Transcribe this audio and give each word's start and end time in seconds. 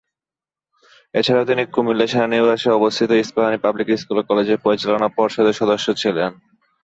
এছাড়াও 1.13 1.49
তিনি 1.49 1.63
কুমিল্লা 1.73 2.05
সেনানিবাসে 2.07 2.69
অবস্থিত 2.71 3.09
ইস্পাহানী 3.15 3.57
পাবলিক 3.57 3.87
স্কুল 3.93 4.17
ও 4.19 4.27
কলেজের 4.29 4.63
পরিচালনা 4.65 5.07
পর্ষদের 5.17 5.59
সদস্য 5.61 5.87
ছিলেন। 6.01 6.31